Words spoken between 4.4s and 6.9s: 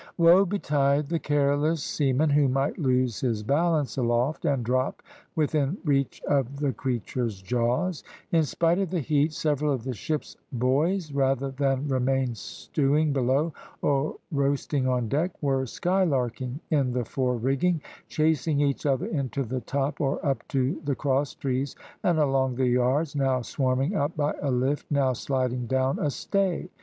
and drop within reach of the